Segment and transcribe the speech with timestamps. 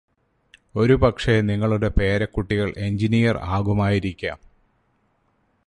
[0.75, 4.39] ഒരു പക്ഷെ നിങ്ങളുടെ പേരക്കുട്ടികൾ എഞ്ചിനീയർ ആകുമായിരിക്കാം